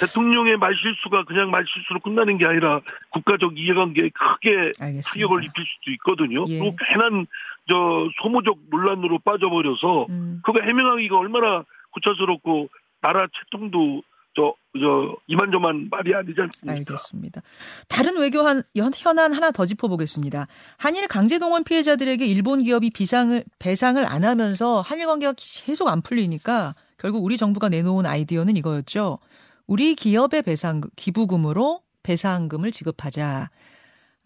대통령의 0.00 0.56
말실수가 0.56 1.24
그냥 1.24 1.50
말실수로 1.52 2.00
끝나는 2.00 2.38
게 2.38 2.46
아니라 2.46 2.80
국가적 3.10 3.56
이해관계에 3.58 4.10
크게 4.10 4.50
알겠습니다. 4.80 5.08
타격을 5.08 5.44
입힐 5.44 5.64
수도 5.64 5.90
있거든요. 5.92 6.44
예. 6.48 6.58
그리고 6.58 6.76
괜한 6.88 7.26
저 7.68 7.74
소모적 8.22 8.58
논란으로 8.70 9.18
빠져버려서 9.20 10.06
음, 10.08 10.40
그거 10.44 10.60
해명하기가 10.60 11.18
얼마나 11.18 11.64
구차스럽고 11.92 12.68
나라 13.00 13.26
채통도 13.26 14.02
저, 14.36 14.54
저 14.78 15.16
이만저만 15.28 15.88
말이 15.90 16.14
아니지 16.14 16.38
않습니까? 16.38 16.72
알겠습니다. 16.78 17.40
다른 17.88 18.18
외교 18.18 18.42
한, 18.42 18.62
현- 18.76 18.92
현안 18.94 19.32
하나 19.32 19.50
더 19.50 19.64
짚어보겠습니다. 19.64 20.46
한일 20.76 21.08
강제동원 21.08 21.64
피해자들에게 21.64 22.24
일본 22.26 22.62
기업이 22.62 22.90
비상을, 22.90 23.42
배상을 23.58 24.04
안 24.04 24.24
하면서 24.24 24.82
한일 24.82 25.06
관계가 25.06 25.32
계속 25.38 25.88
안 25.88 26.02
풀리니까 26.02 26.74
결국 26.98 27.24
우리 27.24 27.38
정부가 27.38 27.70
내놓은 27.70 28.04
아이디어는 28.04 28.56
이거였죠. 28.58 29.18
우리 29.66 29.94
기업의 29.94 30.42
배상, 30.42 30.82
기부금으로 30.96 31.80
배상금을 32.02 32.70
지급하자. 32.72 33.48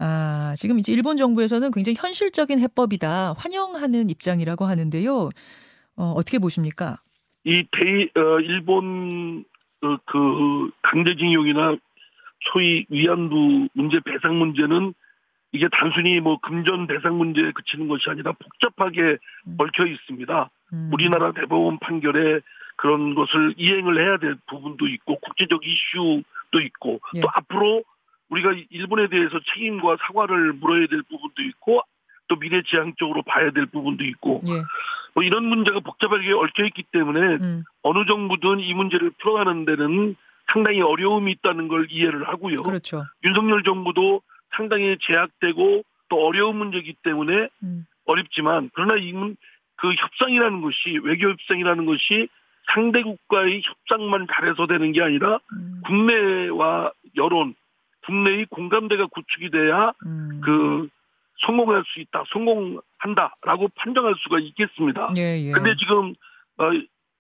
아, 0.01 0.55
지금 0.57 0.79
이제 0.79 0.93
일본 0.93 1.19
정부에서는 1.19 1.71
굉장히 1.73 1.97
현실적인 1.99 2.59
해법이다. 2.59 3.35
환영하는 3.37 4.09
입장이라고 4.09 4.65
하는데요. 4.65 5.29
어, 5.97 6.05
어떻게 6.17 6.39
보십니까? 6.39 6.97
이 7.45 7.65
대, 7.71 8.21
어, 8.21 8.41
일본 8.41 9.45
어, 9.83 9.97
그 10.07 10.71
강제징용이나 10.83 11.77
소위 12.53 12.87
위안부 12.89 13.69
문제 13.75 14.01
배상 14.01 14.39
문제는 14.39 14.95
이게 15.53 15.69
단순히 15.71 16.21
뭐 16.21 16.39
금전 16.41 16.87
배상 16.87 17.19
문제에 17.19 17.53
그치는 17.53 17.89
것이 17.89 18.09
아니라 18.09 18.33
복잡하게 18.33 19.19
음. 19.47 19.57
얽혀 19.59 19.85
있습니다. 19.85 20.51
음, 20.73 20.91
우리나라 20.93 21.33
대법원 21.33 21.79
판결에 21.79 22.41
그런 22.77 23.15
것을 23.15 23.55
이행을 23.59 24.01
해야 24.03 24.17
될 24.17 24.37
부분도 24.49 24.87
있고 24.89 25.19
국제적 25.19 25.61
이슈도 25.67 26.61
있고 26.63 27.01
예. 27.17 27.21
또 27.21 27.29
앞으로 27.35 27.83
우리가 28.31 28.53
일본에 28.71 29.09
대해서 29.09 29.39
책임과 29.55 29.97
사과를 30.07 30.55
물어야 30.55 30.87
될 30.87 31.03
부분도 31.03 31.43
있고 31.43 31.83
또 32.29 32.37
미래지향적으로 32.37 33.23
봐야 33.23 33.51
될 33.51 33.67
부분도 33.67 34.05
있고 34.05 34.41
예, 34.49 34.63
뭐 35.15 35.25
이런 35.25 35.45
문제가 35.45 35.81
복잡하게 35.81 36.33
얽혀 36.33 36.65
있기 36.67 36.85
때문에 36.93 37.21
음, 37.41 37.65
어느 37.83 38.07
정부든 38.07 38.61
이 38.61 38.73
문제를 38.73 39.11
풀어가는 39.19 39.65
데는 39.65 40.15
상당히 40.53 40.81
어려움이 40.81 41.33
있다는 41.33 41.69
걸 41.69 41.87
이해를 41.91 42.29
하고요. 42.29 42.63
그렇죠. 42.63 43.05
윤석열 43.25 43.63
정부도 43.65 44.23
상당히 44.57 44.97
제약되고 45.01 45.83
또 46.09 46.27
어려운 46.27 46.57
문제이기 46.57 46.95
때문에 47.03 47.49
음, 47.65 47.87
어렵지만 48.07 48.71
그러나 48.75 48.97
이, 48.97 49.13
문- 49.13 49.37
그 49.77 49.93
협상이라는 49.93 50.61
것이 50.61 50.99
외교 51.03 51.31
협상이라는 51.31 51.87
것이 51.87 52.29
상대국과의 52.73 53.63
협상만 53.65 54.27
잘해서 54.33 54.67
되는 54.67 54.93
게 54.93 55.03
아니라 55.03 55.39
음. 55.53 55.83
국내와 55.87 56.93
여론, 57.17 57.55
국내의 58.11 58.47
공감대가 58.47 59.07
구축이 59.07 59.51
돼야 59.51 59.93
음. 60.05 60.41
그 60.43 60.89
성공할 61.47 61.85
수 61.87 62.01
있다, 62.01 62.25
성공한다라고 62.33 63.69
판정할 63.77 64.15
수가 64.19 64.41
있겠습니다. 64.41 65.13
예, 65.17 65.47
예. 65.47 65.53
근데 65.53 65.75
지금 65.77 66.15
어, 66.59 66.71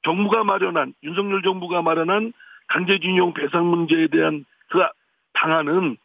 정부가 0.02 0.44
마련한 0.44 0.94
윤석열 1.02 1.42
정부가 1.42 1.80
마련한 1.80 2.32
강제징용 2.68 3.32
배상 3.34 3.66
문제에 3.66 4.08
대한 4.08 4.44
그 4.68 4.80
방안은 5.32 5.96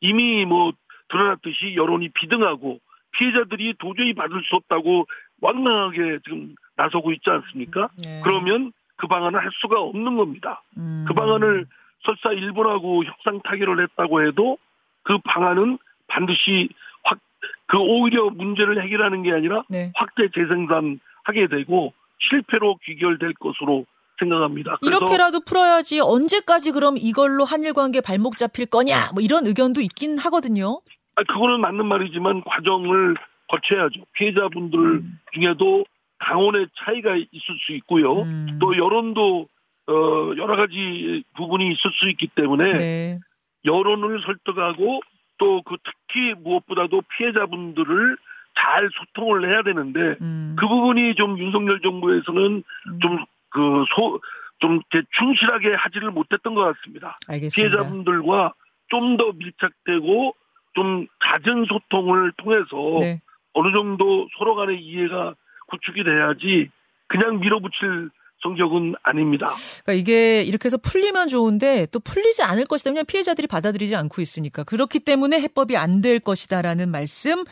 이미 0.00 0.44
뭐 0.46 0.72
드러났듯이 1.08 1.74
여론이 1.74 2.10
비등하고 2.10 2.78
피해자들이 3.12 3.74
도저히 3.78 4.14
받을 4.14 4.42
수 4.44 4.56
없다고 4.56 5.06
완강하게 5.40 6.20
지금 6.24 6.54
나서고 6.76 7.12
있지 7.12 7.28
않습니까? 7.28 7.88
예. 8.06 8.20
그러면 8.22 8.72
그 8.96 9.06
방안을 9.06 9.40
할 9.40 9.50
수가 9.60 9.80
없는 9.80 10.16
겁니다. 10.16 10.62
음. 10.76 11.04
그 11.06 11.14
방안을 11.14 11.66
설사 12.04 12.32
일본하고 12.32 13.04
협상 13.04 13.40
타결을 13.42 13.82
했다고 13.82 14.26
해도 14.26 14.58
그 15.02 15.18
방안은 15.24 15.78
반드시 16.06 16.68
확, 17.04 17.18
그 17.66 17.78
오히려 17.78 18.30
문제를 18.30 18.82
해결하는 18.82 19.22
게 19.22 19.32
아니라 19.32 19.62
네. 19.68 19.92
확대 19.94 20.28
재생산 20.34 21.00
하게 21.24 21.46
되고 21.48 21.92
실패로 22.30 22.78
귀결될 22.84 23.34
것으로 23.34 23.86
생각합니다. 24.18 24.78
이렇게라도 24.82 25.40
풀어야지 25.40 26.00
언제까지 26.00 26.72
그럼 26.72 26.96
이걸로 26.98 27.44
한일 27.44 27.72
관계 27.72 28.00
발목 28.00 28.36
잡힐 28.36 28.66
거냐 28.66 29.12
뭐 29.14 29.22
이런 29.22 29.46
의견도 29.46 29.80
있긴 29.80 30.18
하거든요. 30.18 30.80
아, 31.14 31.22
그거는 31.22 31.60
맞는 31.60 31.86
말이지만 31.86 32.42
과정을 32.44 33.16
거쳐야죠. 33.48 34.00
피해자분들 34.12 34.78
음. 34.78 35.20
중에도 35.32 35.84
강원의 36.18 36.68
차이가 36.76 37.14
있을 37.16 37.54
수 37.64 37.72
있고요. 37.72 38.22
음. 38.22 38.58
또 38.60 38.76
여론도 38.76 39.48
어, 39.88 40.34
여러 40.36 40.56
가지 40.56 41.24
부분이 41.36 41.66
있을 41.68 41.90
수 41.94 42.08
있기 42.10 42.28
때문에 42.28 42.76
네. 42.76 43.18
여론을 43.64 44.20
설득하고 44.24 45.00
또 45.38 45.62
그 45.62 45.76
특히 45.84 46.34
무엇보다도 46.34 47.02
피해자분들을 47.16 48.16
잘 48.58 48.88
소통을 48.92 49.52
해야 49.52 49.62
되는데 49.62 50.16
음. 50.20 50.56
그 50.58 50.66
부분이 50.66 51.14
좀 51.14 51.38
윤석열 51.38 51.80
정부에서는 51.80 52.62
음. 52.88 52.98
좀그 53.00 53.84
소 53.94 54.18
좀 54.60 54.80
충실하게 55.16 55.72
하지를 55.74 56.10
못했던 56.10 56.52
것 56.54 56.62
같습니다. 56.62 57.16
알겠습니다. 57.28 57.54
피해자분들과 57.78 58.54
좀 58.88 59.16
더 59.16 59.30
밀착되고 59.32 60.34
좀 60.74 61.06
잦은 61.24 61.66
소통을 61.66 62.32
통해서 62.38 62.96
네. 62.98 63.20
어느 63.52 63.72
정도 63.72 64.26
서로 64.36 64.56
간의 64.56 64.80
이해가 64.82 65.34
구축이 65.68 66.02
돼야지 66.02 66.70
그냥 67.06 67.38
밀어붙일 67.38 68.10
성격은 68.42 68.96
아닙니다. 69.04 69.46
그러니까 69.88 69.92
이게 69.94 70.42
이렇게 70.42 70.66
해서 70.66 70.76
풀리면 70.76 71.28
좋은데 71.28 71.86
또 71.90 71.98
풀리지 71.98 72.42
않을 72.42 72.66
것이다. 72.66 72.90
왜냐하면 72.90 73.06
피해자들이 73.06 73.46
받아들이지 73.46 73.96
않고 73.96 74.20
있으니까. 74.20 74.62
그렇기 74.64 75.00
때문에 75.00 75.40
해법이 75.40 75.76
안 75.76 75.98
될 76.02 76.20
것이다라는 76.20 76.90
말씀 76.90 77.44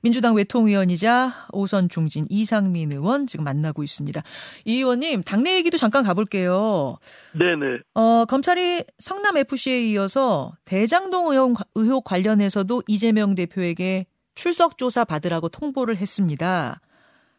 민주당 0.00 0.36
외통위원이자 0.36 1.48
오선 1.52 1.88
중진 1.88 2.24
이상민 2.28 2.92
의원 2.92 3.26
지금 3.26 3.44
만나고 3.44 3.82
있습니다. 3.82 4.22
이 4.64 4.76
의원님 4.76 5.22
당내 5.24 5.56
얘기도 5.56 5.76
잠깐 5.76 6.04
가볼게요. 6.04 6.98
네네. 7.32 7.78
어, 7.94 8.24
검찰이 8.26 8.84
성남 8.98 9.38
FC에 9.38 9.82
이어서 9.88 10.52
대장동 10.66 11.32
의혹, 11.32 11.58
의혹 11.74 12.04
관련해서도 12.04 12.84
이재명 12.86 13.34
대표에게 13.34 14.06
출석 14.36 14.78
조사 14.78 15.04
받으라고 15.04 15.48
통보를 15.48 15.96
했습니다. 15.96 16.80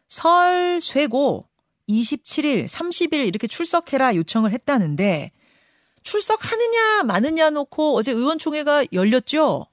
설 0.08 0.80
쇠고 0.82 1.46
27일, 1.88 2.64
30일 2.66 3.26
이렇게 3.26 3.46
출석해라 3.46 4.16
요청을 4.16 4.52
했다는데 4.52 5.28
출석하느냐 6.02 7.04
마느냐 7.04 7.50
놓고 7.50 7.96
어제 7.96 8.12
의원총회가 8.12 8.84
열렸죠. 8.92 9.66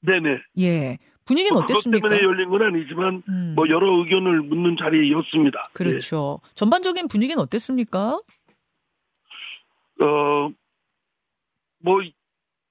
네네. 0.00 0.38
예. 0.60 0.98
분위기는 1.24 1.54
뭐 1.54 1.62
그것 1.62 1.74
어땠습니까? 1.74 2.08
때문에 2.08 2.24
열린 2.24 2.50
건 2.50 2.62
아니지만 2.62 3.22
음, 3.28 3.52
뭐 3.54 3.68
여러 3.68 3.98
의견을 3.98 4.42
묻는 4.42 4.76
자리였습니다. 4.76 5.62
그렇죠. 5.72 6.40
전반적인 6.54 7.08
분위기는 7.08 7.40
어땠습니까? 7.40 8.20
예. 10.00 10.04
어, 10.04 10.50
뭐 11.78 12.00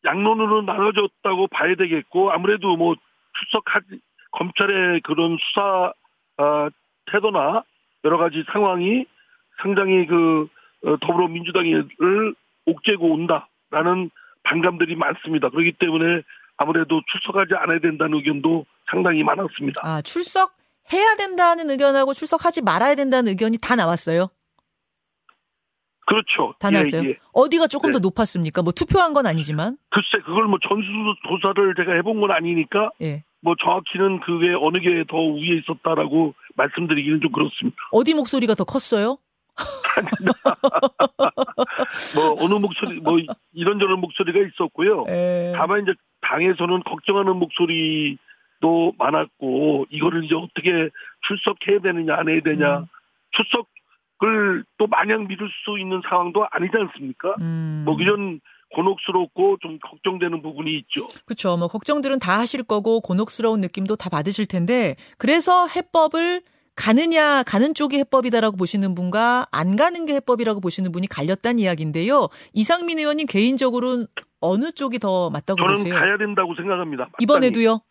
양론으로 0.06 0.64
나눠졌다고 0.64 1.48
봐야 1.48 1.76
되겠고 1.76 2.32
아무래도 2.32 2.76
뭐 2.76 2.96
출석하지 3.40 4.02
검찰의 4.32 5.02
그런 5.02 5.38
수사 5.40 5.94
아, 6.38 6.70
태도나 7.12 7.64
여러 8.04 8.18
가지 8.18 8.44
상황이 8.52 9.06
상당히 9.62 10.06
그 10.08 10.48
어, 10.86 10.98
더불어민주당을 11.02 12.36
옥죄고 12.66 13.12
온다라는 13.14 14.10
반감들이 14.44 14.96
많습니다. 14.96 15.50
그렇기 15.50 15.74
때문에 15.74 16.22
아무래도 16.58 17.02
출석하지 17.12 17.54
않아야 17.56 17.80
된다는 17.80 18.18
의견도 18.18 18.66
상당히 18.90 19.24
많았습니다. 19.24 19.82
아, 19.84 20.02
출석해야 20.02 21.16
된다는 21.18 21.70
의견하고 21.70 22.14
출석하지 22.14 22.62
말아야 22.64 22.96
된다는 22.96 23.30
의견이 23.30 23.58
다 23.62 23.76
나왔어요. 23.76 24.30
그렇죠. 26.06 26.54
다 26.60 26.70
예, 26.70 26.74
나왔어요. 26.74 27.10
예. 27.10 27.18
어디가 27.34 27.68
조금 27.68 27.92
네. 27.92 27.94
더 27.94 28.00
높았습니까? 28.00 28.64
뭐 28.64 28.74
투표한 28.74 29.14
건 29.14 29.28
아니지만. 29.28 29.78
글쎄 29.90 30.18
그걸 30.26 30.46
뭐 30.46 30.58
전수 30.68 30.88
조사를 31.30 31.76
제가 31.76 31.94
해본 31.94 32.20
건 32.20 32.32
아니니까 32.32 32.92
예. 33.02 33.24
뭐 33.42 33.56
정확히는 33.60 34.20
그게 34.22 34.54
어느 34.60 34.80
게 34.80 35.04
더 35.08 35.18
위에 35.18 35.60
있었다라고 35.60 36.34
말씀드리기는 36.56 37.22
좀 37.22 37.32
그렇습니다. 37.32 37.78
어디 37.92 38.14
목소리가 38.14 38.56
더 38.56 38.64
컸어요? 38.64 39.18
뭐 42.16 42.44
어느 42.44 42.54
목소리 42.56 43.00
뭐 43.00 43.18
이런저런 43.54 44.00
목소리가 44.00 44.40
있었고요. 44.40 45.06
예. 45.10 45.54
다만 45.56 45.84
이제 45.84 45.94
당에서는 46.22 46.84
걱정하는 46.84 47.36
목소리도 47.38 48.94
많았고 48.98 49.86
이거를 49.90 50.26
이제 50.26 50.36
어떻게 50.36 50.90
출석해야 51.28 51.80
되느냐 51.82 52.16
안 52.16 52.30
해야 52.30 52.42
되냐 52.42 52.80
음. 52.80 52.86
출석을 53.32 54.64
또 54.78 54.88
마냥 54.88 55.28
믿을 55.28 55.50
수 55.66 55.78
있는 55.80 56.02
상황도 56.08 56.48
아니지 56.52 56.78
않습니까? 56.78 57.36
음. 57.42 57.84
뭐 57.86 57.98
이런 58.00 58.40
곤혹스럽고 58.76 59.58
좀 59.62 59.80
걱정되는 59.80 60.42
부분이 60.42 60.78
있죠. 60.80 61.08
그렇죠. 61.26 61.58
뭐 61.58 61.68
걱정들은 61.68 62.20
다 62.20 62.40
하실 62.40 62.64
거고 62.64 63.02
곤혹스러운 63.02 63.62
느낌도 63.62 63.96
다 63.96 64.10
받으실 64.10 64.46
텐데 64.46 64.96
그래서 65.18 65.68
해법을 65.68 66.42
가느냐 66.76 67.44
가는 67.44 67.74
쪽이 67.74 67.98
해법이다라고 67.98 68.58
보시는 68.58 68.96
분과 68.96 69.48
안 69.52 69.76
가는 69.76 70.06
게 70.06 70.16
해법이라고 70.16 70.62
보시는 70.62 70.92
분이 70.92 71.08
갈렸다는 71.08 71.60
이야기인데요. 71.60 72.30
이상민 72.54 72.98
의원님 72.98 73.28
개인적으로는 73.28 74.08
어느 74.40 74.72
쪽이 74.72 75.00
더 75.00 75.30
맞다고 75.30 75.62
저는 75.62 75.76
보세요? 75.76 75.94
가야 75.94 76.18
된다고 76.18 76.56
생각합니다. 76.56 77.04
마땅히. 77.04 77.24
이번에도요? 77.24 77.82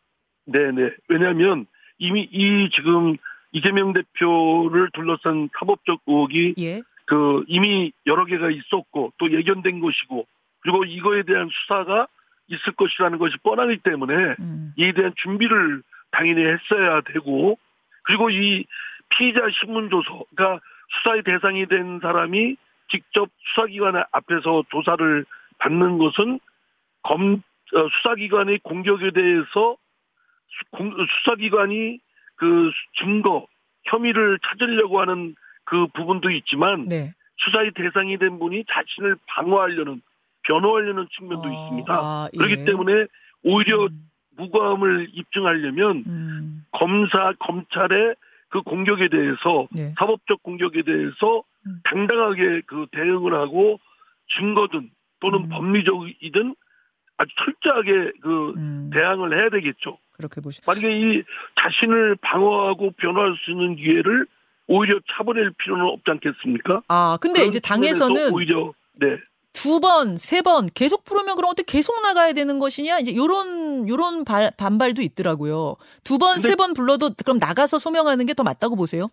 네네. 0.46 0.90
왜냐하면 1.08 1.66
이미 1.98 2.26
이 2.32 2.70
지금 2.74 3.16
이재명 3.52 3.92
대표를 3.92 4.90
둘러싼 4.94 5.50
사법적 5.58 6.00
의혹이 6.06 6.54
예. 6.58 6.82
그 7.06 7.44
이미 7.48 7.92
여러 8.06 8.24
개가 8.24 8.50
있었고 8.50 9.12
또 9.18 9.32
예견된 9.32 9.80
것이고 9.80 10.26
그리고 10.60 10.84
이거에 10.84 11.22
대한 11.22 11.48
수사가 11.50 12.06
있을 12.48 12.72
것이라는 12.72 13.18
것이 13.18 13.36
뻔하기 13.42 13.78
때문에 13.78 14.36
음. 14.40 14.72
이에 14.76 14.92
대한 14.92 15.12
준비를 15.16 15.82
당연히 16.10 16.44
했어야 16.44 17.00
되고 17.02 17.58
그리고 18.04 18.30
이 18.30 18.64
피의자 19.10 19.40
신문조서 19.60 20.24
그러니까 20.34 20.64
수사의 20.88 21.22
대상이 21.22 21.66
된 21.66 22.00
사람이 22.00 22.56
직접 22.88 23.28
수사기관 23.54 24.02
앞에서 24.10 24.64
조사를 24.70 25.24
받는 25.58 25.98
것은 25.98 26.40
검 27.02 27.42
어, 27.72 27.88
수사기관의 27.88 28.58
공격에 28.64 29.12
대해서 29.12 29.76
수사기관이 31.22 32.00
그 32.34 32.70
증거 32.96 33.46
혐의를 33.84 34.38
찾으려고 34.44 35.00
하는 35.00 35.36
그 35.64 35.86
부분도 35.88 36.30
있지만 36.30 36.88
네. 36.88 37.12
수사의 37.36 37.72
대상이 37.72 38.18
된 38.18 38.38
분이 38.38 38.64
자신을 38.68 39.16
방어하려는 39.26 40.02
변호하려는 40.42 41.06
측면도 41.16 41.48
어, 41.48 41.52
있습니다. 41.52 41.92
아, 41.94 42.28
예. 42.32 42.38
그렇기 42.38 42.64
때문에 42.64 43.06
오히려 43.44 43.84
음, 43.84 44.10
무고함을 44.36 45.08
입증하려면 45.12 46.04
음, 46.06 46.64
검사 46.72 47.32
검찰의 47.38 48.14
그 48.48 48.62
공격에 48.62 49.08
대해서 49.08 49.68
네. 49.70 49.94
사법적 49.98 50.42
공격에 50.42 50.82
대해서 50.82 51.42
음. 51.66 51.80
당당하게 51.84 52.62
그 52.66 52.86
대응을 52.92 53.34
하고 53.34 53.78
증거든 54.38 54.90
또는 55.20 55.44
음. 55.44 55.48
법리적이든 55.50 56.54
아주 57.18 57.30
철저하게 57.36 58.12
그 58.22 58.54
음, 58.56 58.90
대항을 58.92 59.38
해야 59.38 59.50
되겠죠. 59.50 59.98
그렇게 60.12 60.40
보시. 60.40 60.62
만약에 60.66 60.90
이 60.90 61.22
자신을 61.56 62.16
방어하고 62.22 62.92
변호할 62.92 63.36
수 63.44 63.50
있는 63.50 63.76
기회를 63.76 64.26
오히려 64.66 64.98
차버릴 65.12 65.52
필요는 65.58 65.84
없지 65.84 66.10
않겠습니까? 66.10 66.82
아, 66.88 67.18
근데 67.20 67.44
이제 67.44 67.58
당에서는 67.60 68.32
오히려 68.32 68.72
네 68.94 69.18
두 69.52 69.80
번, 69.80 70.16
세 70.16 70.42
번 70.42 70.68
계속 70.74 71.04
부르면 71.04 71.36
그럼 71.36 71.50
어떻게 71.50 71.70
계속 71.78 72.00
나가야 72.02 72.32
되는 72.32 72.58
것이냐? 72.58 72.98
이제 73.00 73.14
요런 73.14 73.88
요런 73.88 74.24
발, 74.24 74.50
반발도 74.56 75.02
있더라고요. 75.02 75.76
두 76.04 76.18
번, 76.18 76.38
세 76.38 76.54
번 76.56 76.72
불러도 76.74 77.10
그럼 77.24 77.38
나가서 77.38 77.78
소명하는 77.78 78.26
게 78.26 78.34
더 78.34 78.42
맞다고 78.44 78.76
보세요? 78.76 79.08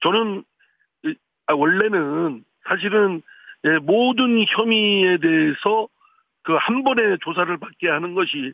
저는 0.00 0.44
아, 1.46 1.54
원래는 1.54 2.44
사실은 2.68 3.22
예, 3.64 3.78
모든 3.78 4.44
혐의에 4.48 5.18
대해서 5.18 5.88
그 6.42 6.56
한 6.56 6.82
번에 6.82 7.16
조사를 7.22 7.54
받게 7.58 7.88
하는 7.90 8.14
것이 8.14 8.52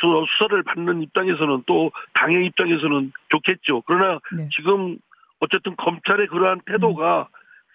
저 0.00 0.24
수사를 0.36 0.62
받는 0.64 1.00
입장에서는 1.02 1.62
또 1.66 1.92
당의 2.14 2.44
입장에서는 2.46 3.12
좋겠죠. 3.28 3.82
그러나 3.86 4.18
네. 4.36 4.48
지금 4.54 4.98
어쨌든 5.38 5.76
검찰의 5.76 6.26
그러한 6.26 6.60
태도가 6.66 7.28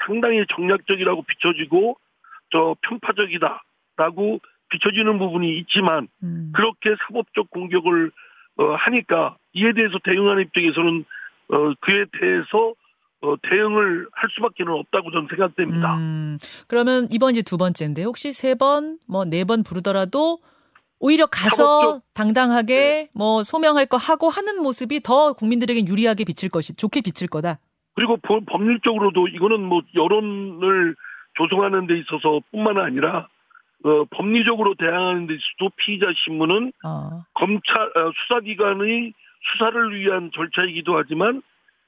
상당히 0.05 0.43
정략적이라고 0.53 1.23
비춰지고 1.23 1.97
저 2.51 2.75
편파적이다라고 2.81 4.39
비춰지는 4.69 5.17
부분이 5.17 5.57
있지만 5.59 6.07
음. 6.23 6.51
그렇게 6.55 6.95
사법적 7.07 7.49
공격을 7.49 8.11
어, 8.57 8.63
하니까 8.75 9.37
이에 9.53 9.73
대해서 9.73 9.97
대응하는 10.03 10.43
입장에서는 10.43 11.05
어, 11.49 11.73
그에 11.81 12.05
대해서 12.19 12.73
어, 13.23 13.35
대응을 13.49 14.07
할 14.13 14.29
수밖에 14.33 14.63
는 14.63 14.73
없다고 14.73 15.11
저는 15.11 15.27
생각됩니다. 15.29 15.95
음, 15.97 16.37
그러면 16.67 17.07
이번 17.11 17.31
이제 17.31 17.41
두 17.41 17.57
번째인데 17.57 18.03
혹시 18.03 18.33
세 18.33 18.55
번, 18.55 18.97
뭐 19.07 19.25
네 19.25 19.43
번 19.43 19.63
부르더라도 19.63 20.39
오히려 20.99 21.25
가서 21.27 21.99
사법적- 21.99 22.01
당당하게 22.13 22.73
네. 22.75 23.09
뭐 23.13 23.43
소명할 23.43 23.85
거 23.85 23.97
하고 23.97 24.29
하는 24.29 24.61
모습이 24.61 25.01
더 25.01 25.33
국민들에게 25.33 25.85
유리하게 25.87 26.23
비칠 26.25 26.49
것이 26.49 26.75
좋게 26.75 27.01
비칠 27.01 27.27
거다. 27.27 27.59
그리고 27.93 28.17
법- 28.17 28.45
법률적으로도 28.45 29.27
이거는 29.27 29.63
뭐 29.63 29.81
여론을 29.95 30.95
조성하는 31.49 31.87
데 31.87 31.97
있어서 31.99 32.41
뿐만 32.51 32.77
아니라 32.77 33.27
어, 33.83 34.05
법리적으로 34.11 34.75
대항하는 34.75 35.27
데 35.27 35.33
있어도 35.33 35.71
피의자 35.75 36.07
신문은 36.23 36.71
어. 36.85 37.23
검찰 37.33 37.81
어, 37.83 38.11
수사기관의 38.15 39.13
수사를 39.51 39.95
위한 39.95 40.29
절차이기도 40.33 40.97
하지만 40.97 41.41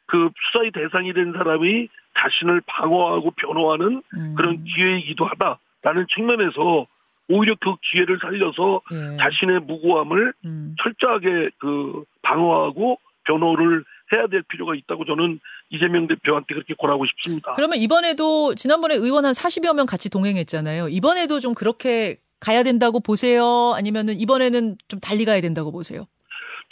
그 0.08 0.30
수사의 0.52 0.72
대상이 0.72 1.14
된 1.14 1.34
사람이 1.34 1.88
자신을 2.18 2.62
방어하고 2.66 3.32
변호하는 3.32 4.02
음. 4.16 4.36
그런 4.36 4.64
기회이기도 4.64 5.26
하다라는 5.26 6.08
측면에서 6.16 6.88
오히려 7.30 7.56
그 7.60 7.76
기회를 7.82 8.20
살려서 8.22 8.82
예. 8.92 9.18
자신의 9.18 9.62
무고함을 9.62 10.34
음. 10.46 10.76
철저하게 10.82 11.52
그 11.58 12.04
방어하고 12.22 13.00
변호를 13.24 13.84
해야 14.14 14.28
될 14.28 14.44
필요가 14.44 14.76
있다고 14.76 15.06
저는 15.06 15.40
이재명 15.74 16.08
대표한테 16.08 16.54
그렇게 16.54 16.74
권하고 16.76 17.06
싶습니다. 17.08 17.54
그러면 17.54 17.78
이번에도 17.80 18.54
지난번에 18.56 18.94
의원 18.96 19.26
한 19.26 19.34
40여 19.34 19.76
명 19.76 19.86
같이 19.88 20.10
동행했잖아요. 20.10 20.88
이번에도 20.90 21.40
좀 21.40 21.54
그렇게 21.56 22.18
가야 22.40 22.62
된다고 22.64 23.00
보세요? 23.00 23.74
아니면은 23.76 24.14
이번에는 24.20 24.78
좀 24.88 25.00
달리 25.00 25.26
가야 25.26 25.42
된다고 25.42 25.72
보세요? 25.72 26.06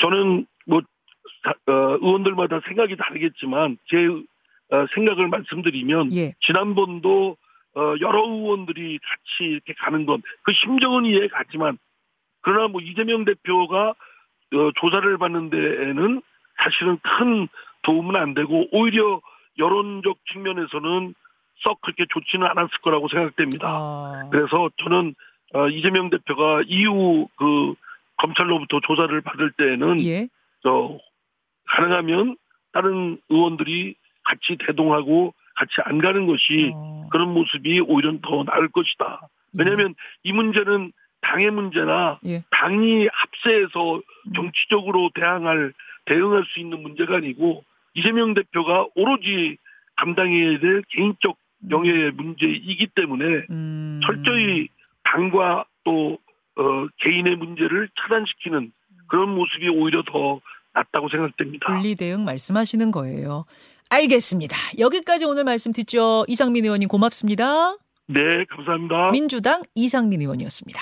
저는 0.01 0.45
뭐 0.67 0.81
사- 1.43 1.71
어, 1.71 1.97
의원들마다 2.01 2.61
생각이 2.67 2.95
다르겠지만 2.97 3.77
제 3.89 4.05
어, 4.05 4.85
생각을 4.93 5.27
말씀드리면 5.29 6.13
예. 6.13 6.33
지난번도 6.45 7.35
어, 7.75 7.81
여러 8.01 8.23
의원들이 8.27 8.99
같이 8.99 9.49
이렇게 9.49 9.73
가는 9.79 10.05
건 10.05 10.21
그 10.43 10.53
심정은 10.53 11.05
이해 11.05 11.27
가지만 11.29 11.77
그러나 12.41 12.67
뭐 12.67 12.81
이재명 12.81 13.25
대표가 13.25 13.89
어, 13.89 14.71
조사를 14.79 15.17
받는 15.17 15.49
데에는 15.49 16.21
사실은 16.63 16.99
큰 17.01 17.47
도움은 17.83 18.15
안 18.15 18.33
되고 18.33 18.67
오히려 18.71 19.21
여론적 19.57 20.17
측면에서는 20.31 21.13
썩 21.63 21.81
그렇게 21.81 22.05
좋지는 22.09 22.47
않았을 22.47 22.69
거라고 22.81 23.07
생각됩니다. 23.07 23.67
아. 23.67 24.29
그래서 24.31 24.69
저는 24.83 25.13
어, 25.53 25.67
이재명 25.67 26.09
대표가 26.09 26.61
이후 26.65 27.27
그 27.35 27.73
검찰로부터 28.17 28.79
조사를 28.81 29.19
받을 29.21 29.51
때에는 29.51 30.01
예. 30.05 30.27
저 30.63 30.97
가능하면 31.65 32.37
다른 32.71 33.19
의원들이 33.29 33.95
같이 34.23 34.57
대동하고 34.65 35.33
같이 35.55 35.73
안 35.83 35.99
가는 35.99 36.25
것이 36.27 36.71
어. 36.73 37.07
그런 37.11 37.33
모습이 37.33 37.81
오히려 37.81 38.13
더 38.21 38.43
나을 38.43 38.69
것이다. 38.69 39.27
왜냐하면 39.53 39.95
이 40.23 40.31
문제는 40.31 40.93
당의 41.21 41.51
문제나 41.51 42.19
예. 42.25 42.43
당이 42.49 43.07
합세해서 43.11 44.01
정치적으로 44.35 45.11
대항할 45.13 45.73
대응할 46.05 46.45
수 46.45 46.59
있는 46.59 46.81
문제가 46.81 47.17
아니고 47.17 47.63
이재명 47.93 48.33
대표가 48.33 48.87
오로지 48.95 49.57
감당해야 49.95 50.59
될 50.59 50.83
개인적 50.89 51.37
영예의 51.69 52.11
문제이기 52.11 52.87
때문에 52.95 53.45
음. 53.49 53.99
철저히 54.03 54.67
당과 55.03 55.65
또 55.83 56.17
어, 56.55 56.87
개인의 56.97 57.35
문제를 57.35 57.89
차단시키는 58.01 58.71
그런 59.07 59.29
모습이 59.35 59.69
오히려 59.69 60.03
더 60.03 60.41
낫다고 60.73 61.09
생각됩니다. 61.09 61.67
분리 61.67 61.95
대응 61.95 62.23
말씀하시는 62.23 62.91
거예요. 62.91 63.45
알겠습니다. 63.89 64.55
여기까지 64.79 65.25
오늘 65.25 65.43
말씀 65.43 65.73
듣죠. 65.73 66.23
이상민 66.27 66.63
의원님 66.63 66.87
고맙습니다. 66.87 67.75
네, 68.07 68.45
감사합니다. 68.49 69.11
민주당 69.11 69.63
이상민 69.75 70.21
의원이었습니다. 70.21 70.81